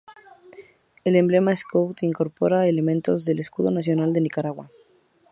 El 1.03 1.15
emblema 1.15 1.55
Scout 1.55 2.01
incorpora 2.01 2.67
elementos 2.67 3.23
del 3.23 3.37
Escudo 3.37 3.69
nacional 3.69 4.13
de 4.13 4.21
Nicaragua. 4.21 4.71